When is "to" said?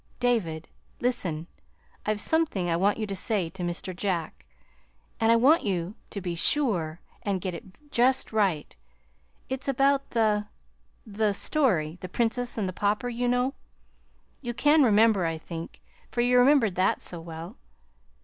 3.05-3.15, 3.51-3.61, 6.09-6.19